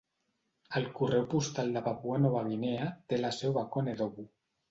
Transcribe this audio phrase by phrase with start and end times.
[0.79, 4.27] El Correu postal de Papua Nova Guinea té la seu a Konedobu.